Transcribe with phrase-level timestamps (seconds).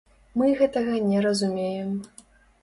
[0.41, 1.93] Мы гэтага не разумеем.